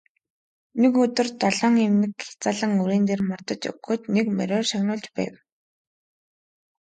Нэг 0.81 0.93
өдөр 1.03 1.27
долоон 1.41 1.75
эмнэг 1.87 2.11
хязаалан 2.21 2.71
үрээн 2.81 3.03
дээр 3.07 3.21
мордож 3.29 3.61
өгөөд 3.71 4.01
нэг 4.15 4.25
мориор 4.37 4.65
шагнуулж 4.69 5.05
байв. 5.15 5.33